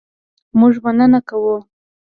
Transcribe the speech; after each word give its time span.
مونږ 0.57 0.73
مننه 0.83 1.19
کوو 1.27 1.55